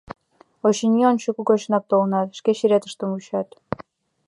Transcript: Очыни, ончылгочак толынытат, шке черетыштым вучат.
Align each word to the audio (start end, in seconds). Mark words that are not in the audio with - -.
Очыни, 0.67 1.01
ончылгочак 1.11 1.83
толынытат, 1.89 2.29
шке 2.37 2.51
черетыштым 2.59 3.09
вучат. 3.11 3.49